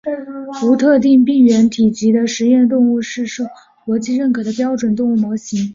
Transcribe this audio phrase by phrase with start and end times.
[0.65, 3.43] 无特定病原体级的实验动物是受
[3.85, 5.69] 国际认可的标准动物模型。